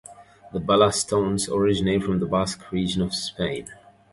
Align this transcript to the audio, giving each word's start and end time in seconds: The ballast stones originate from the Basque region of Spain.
The 0.51 0.59
ballast 0.59 1.01
stones 1.01 1.47
originate 1.47 2.01
from 2.01 2.19
the 2.19 2.25
Basque 2.25 2.71
region 2.71 3.03
of 3.03 3.13
Spain. 3.13 3.67